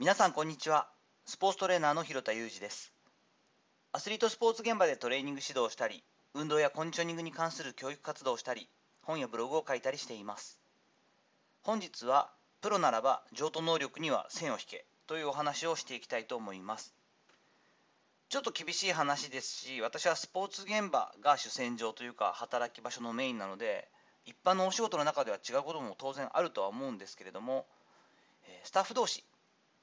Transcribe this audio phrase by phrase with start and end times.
[0.00, 0.86] 皆さんこんにちは。
[1.26, 2.92] スポーツトレーナーの広田裕二です。
[3.90, 8.68] アスリートスポーツ現場でトレーニング指導をしたり運動やコンディショニングに関する教育活動をしたり
[9.02, 10.60] 本やブログを書いたりしています。
[11.64, 12.30] 本日は
[12.60, 16.94] プロならば譲渡能力には線を引けというお話をしていきたいと思います。
[18.28, 23.88] ちょっと厳しい話ですし私はスポーツ現場が主戦場というか働き場所のメインなので
[24.26, 27.66] 一般のお仕事の中では違うことも当然あるとは思うんですけれども
[28.62, 29.24] スタッフ同士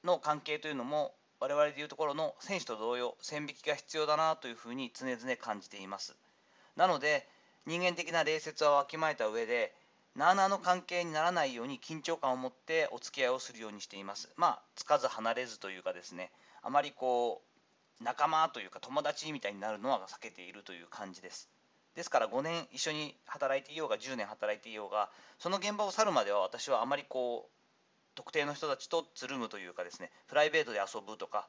[0.06, 6.16] の関係というのも我々でいうところの選手と同様線引きが必要だなというふうに常々感じています。
[6.76, 7.28] なので
[7.66, 9.74] 人間的な礼節はわきまえた上で
[10.14, 14.30] なあなあの関係にならないように緊張感を持ってお付き合いをするようにしています。
[14.36, 16.30] まあつかず離れずというかですね
[16.62, 17.42] あまりこ
[18.00, 21.50] う仲間というか友達みたいになるのは避けているという感じです。
[21.94, 27.55] ですから5年一緒に働いていようが10年働いていようがその現場を去るまでは私はあまりこう
[28.16, 31.46] 特定の人たちとつるむというかですねプライベートで遊ぶとか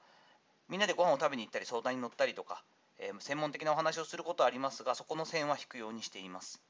[0.69, 2.61] みんなでご飯を食べに行ったり相談に乗ったりとか、
[2.99, 6.61] えー、専門的なお話をすることはありますがそこの線は引くようにしています。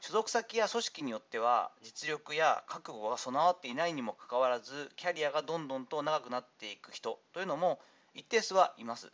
[0.00, 7.80] 所属先や組織によっては実力や覚悟が備わっていないにもかかわらずキャリアがどんどんと長くなっていく人というのも
[8.14, 9.10] 一定数はいます、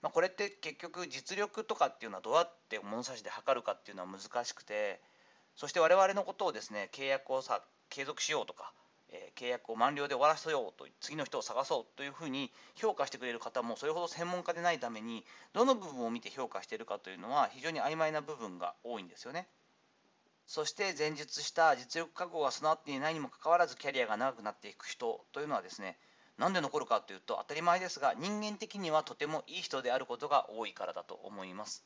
[0.00, 5.00] まあ、これって結局実力とかっていうのはどうやって物差しで測るかっていうのは難しくて
[5.54, 8.72] そして我々のことをですね契約をさ継続しようとか、
[9.10, 19.46] えー、契約を満了で終わらせようと次の人を探そうというふうに評価してくれる方もそれほど専門家でないためにどの部分を見て評価しているかというのは非常に曖昧な部分が多いんですよね。
[20.46, 25.98] そして前述した実力覚悟が備わっていないにもかかわらずキャリアが長くなっていく人というのはですね
[26.38, 31.84] なんで残るかというと当たり前ですが人間的にはとてもいい人であることが多いからだと思います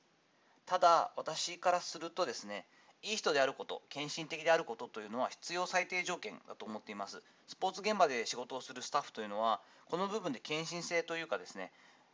[0.65, 2.67] ただ私からするとですね
[3.03, 7.23] いい人であること献身的であることというのは必要最低条件だと思っています。
[7.47, 11.71] スポーツ現場で仕事をするスタッフというのはこの部分で献身性というかですね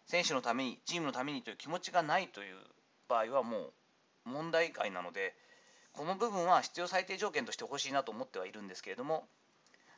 [0.07, 2.57] 選手のためにチームのためにという気持ちがないという
[3.09, 3.59] 場合はも
[4.27, 5.35] う問題外なので
[5.93, 9.25] この部分は必要最低条件としてほしいなと思ってはいるんですけれども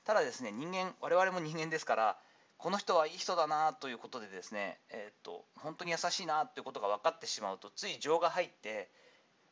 [0.04, 2.16] ただですね人間我々も人間ですから
[2.58, 8.88] この人はいい人だなということでですね、えー、っと本当に優しいなということが分かってしまうとつい情が入って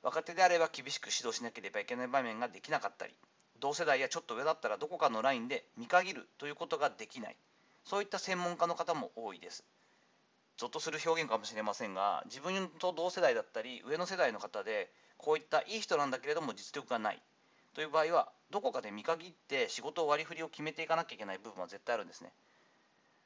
[0.02, 3.14] 若手であれば厳しく指導しなければいけない場面ができなかったり
[3.62, 7.36] 同世代やちょっと上だったらどこかのラインで見限るということができない。
[7.84, 9.64] そういった専門家の方も多いです。
[10.56, 17.22] ゾッとする表現かもしれませんが自分と同世代だったり上の世代の方でこういったいい人なんだけれども実力がない。
[17.74, 22.32] という場合はどこかで見限って仕事を割り振りを決めていかなきゃいけない部分は絶対あるんですね。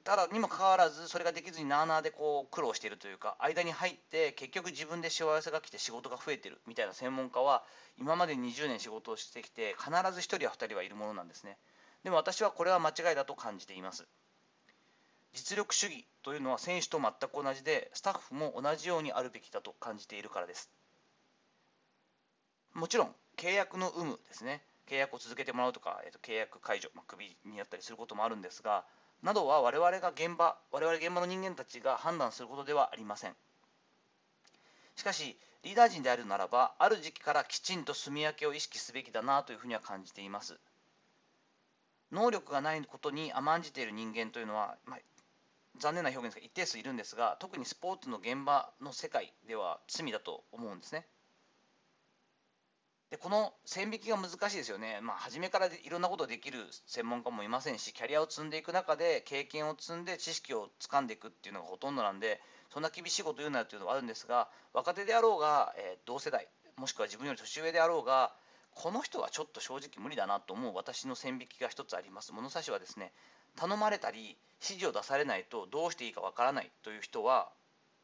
[0.06, 7.64] ただにもかかわらずそれができずになあなあでこう苦労しているというか間に入って結局自分で幸せが来て仕事が増えてるみたいな専門家は
[7.98, 11.58] 今まで20年仕事をしてきて必ず1人や2人はいるものなんですね。
[12.04, 14.06] でも私はこれは間違いだと感じています。
[15.32, 20.70] 実力主義というのは選手と全く同じでスタッフも同じようにあるべきだと感じているからです。
[22.74, 24.62] もちろん契約の有無ですね。
[24.88, 28.84] 契約を続けてもらうとか、えー、と契約解除、まあ、クビになったりすることもあるんですが
[29.22, 33.36] などは我々が現場我々現場の人間たちが判断することではありません。
[34.94, 40.58] しかしリーダー陣であるならばある時期からきちんと住み分けを意識すべきだなというふうには感じています。
[42.12, 45.00] 能力がないことに甘んじている人間というのは、まあ、
[45.78, 51.06] 残念な表現ですが一定数いるんですが特にスポーツの現場の世界では罪だと思うんですね。
[53.10, 62.40] でこの線引きが難しいですよね、まあ、初めからいろんなことできる専門家もいませんしキャリアを積んでいく中で経験を積んで知識をつかんでいくっていうのがほとんどなんで
[62.72, 68.32] そんな厳しいこと言うなっていうのはあるんですが若手であろうが、えー、同世代もしくは自分より年上であろうが
[68.74, 72.34] この人はちょっと正直無理だなと思う私の線引きが一つあります。
[72.34, 73.12] 物差しはですね
[73.56, 77.48] 頼まれたり指示を出されないとどうしていいかわからないという人は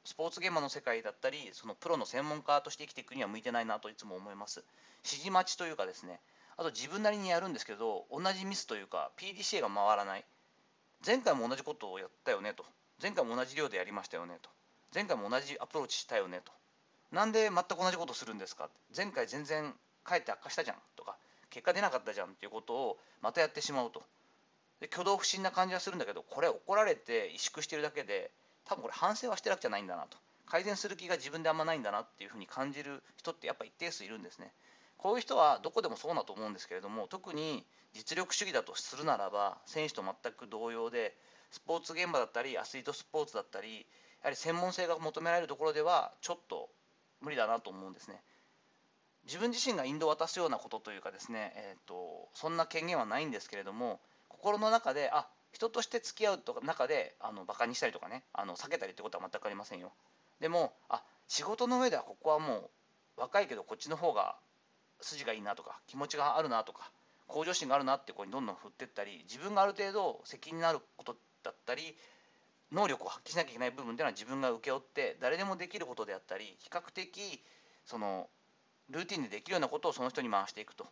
[0.04, 4.64] スポーツ現場の世界だったりそのプロの専門家として生きていくには向いてないなといつも思います。
[5.04, 6.20] 指示待ちというかですね。
[6.56, 10.24] あと自分なりにやるんですけど同じミスというか PDCA が回らない。
[11.04, 12.64] 前回も同じことをやったよねと。
[13.00, 14.50] 前回も同じ量でやりましたよねと。
[14.94, 16.52] 前回も同じアプローチしたよねと。
[17.10, 18.68] なんで全く同じことするんですか？
[18.96, 19.72] 前回全然
[20.04, 21.16] かえって悪化したじゃんとか
[21.50, 24.02] 結果出なかったじゃんっていうことをまたやってしまうと。
[24.80, 28.30] で挙動不審な感じはするんだけどこれ怒られて萎縮してるだけで
[28.64, 34.52] 多分これ反省はしてるわけじゃないんだなと改善する気が自分であんまないんだなっていうふうに感じる人ってやっぱ一定数いるんですね
[34.98, 37.64] こういう人はどこでもそうだと思うんですけれども特に
[37.94, 41.16] 実力主義だとするならば選手と全く同様で
[41.50, 43.84] スポーツ現場だったりアスリートスポーツだったりや
[44.24, 46.68] はり専門性が求められるところではちょっと
[47.20, 48.20] 無理だなと思うんですね。
[49.24, 59.92] 自分自身が引導を渡すようなことというかですね、えーと、そんな権限はないんですけれども心の中であ人として付き合うとか中であのバカにしたりとかねあの避けたりってことは全くありませんよ。
[60.40, 62.70] でもあ仕事の上ではここはも
[63.16, 64.36] う若いけどこっちの方が
[65.00, 66.90] 筋がいいなとか気持ちがあるなとか
[67.26, 71.96] 向上心があるなってこうにどんどん振ってったり自分がある程度責任のあることだったり
[72.72, 77.42] 能力を発揮しなきゃいけない部分では自分が請け負って誰でもできることであったり比較的
[77.84, 78.28] その
[78.90, 80.86] ルーティンでできるようなことをその人に回していくと。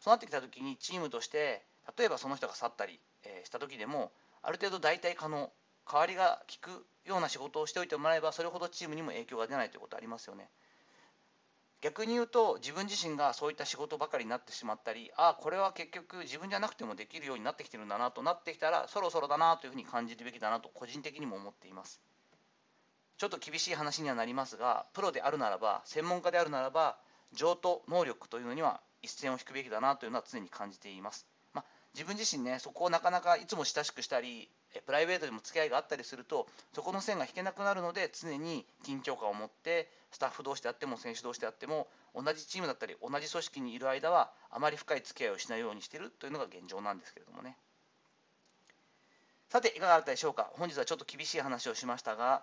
[0.00, 1.62] そうなってきた時にチームとして
[1.96, 5.50] 例えばその人が去ったり、えした時でもある程度代替可能
[5.90, 10.48] 代わりが効くような仕事をしておいてもらえばそれほどチームにも影響が出ないということありますよね。
[11.84, 22.00] 逆に言うと自分自身がそういった仕事ばかりになってしまったりああこれは結局自分じゃなくてもできるようになってきてるんだなとなってきたらそろそろだなというふうに感じるべきだなと個人的にも思っています
[23.18, 26.96] ちょっと厳しい話にはなりますがプロであるならば専門家であるならば
[27.34, 31.26] 情と能力というのには一線を引くべきだなというのは常に感じています
[31.94, 34.50] 自分自身ねそこをなかなかいつも親しくしたり
[34.86, 47.56] プライベートでも付き合いがあったりするとそこの線が引けなくなるので常に緊張感を持ってスタッフ同士であっても選手同士であっても同じチームだったり同じ組織にいる間はあまり深い付き合いをしないようにしているというのが現状なんですけれどもね。
[49.48, 50.50] さていかがだったでしょうか？
[50.54, 52.42] 本日はちょっと厳しい話をしましたが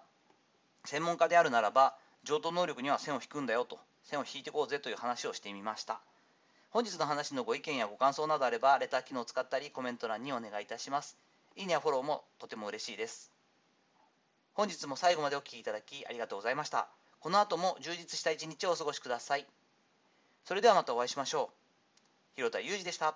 [0.85, 5.99] 専門家であるならば上等能力には線を引くんだよと線を引いていこうぜという話をしてみました。
[6.71, 11.17] 本日の話のご意見やご感想などあれば、レター機能を使ったりコメント欄にお願いいたします。
[11.57, 13.29] いいねやフォローもとても嬉しいです。
[14.53, 16.87] 本日も最後までお聴きいただきありがとうございました。
[17.19, 19.45] この後も充実した一日をお過ごしください。
[20.45, 21.55] それではまたお会いしましょう。
[22.37, 23.09] 広田裕二でした。